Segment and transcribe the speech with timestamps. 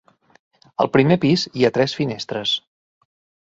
[0.85, 2.55] Al primer pis hi ha tres finestres.